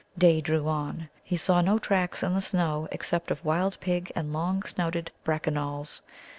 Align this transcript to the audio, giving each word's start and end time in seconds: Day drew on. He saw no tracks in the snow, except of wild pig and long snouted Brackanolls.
Day 0.17 0.41
drew 0.41 0.67
on. 0.67 1.09
He 1.23 1.37
saw 1.37 1.61
no 1.61 1.77
tracks 1.77 2.23
in 2.23 2.33
the 2.33 2.41
snow, 2.41 2.87
except 2.91 3.29
of 3.29 3.45
wild 3.45 3.79
pig 3.79 4.11
and 4.15 4.33
long 4.33 4.63
snouted 4.63 5.11
Brackanolls. 5.23 6.01